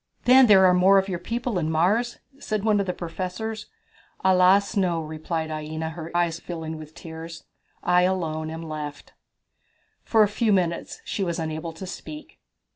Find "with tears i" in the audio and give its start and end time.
6.79-8.01